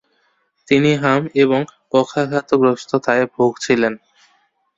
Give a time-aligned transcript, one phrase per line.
[0.67, 1.59] তিনি হাম এবং
[1.91, 3.93] পক্ষাঘাতগ্রস্ততায় ভূগছিলেন।